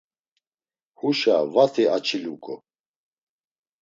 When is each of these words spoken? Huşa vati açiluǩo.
Huşa 0.97 1.37
vati 1.53 1.83
açiluǩo. 1.95 2.55